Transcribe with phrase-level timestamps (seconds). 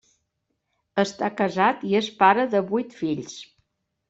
[1.03, 3.39] Està casat i és pare de vuit fills.